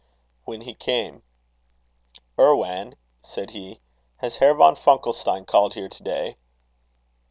When 0.45 0.61
he 0.61 0.73
came: 0.73 1.21
"Irwan," 2.35 2.95
said 3.21 3.51
he, 3.51 3.81
"has 4.17 4.37
Herr 4.37 4.55
von 4.55 4.75
Funkelstein 4.75 5.45
called 5.45 5.75
here 5.75 5.89
to 5.89 6.01
day?" 6.03 6.37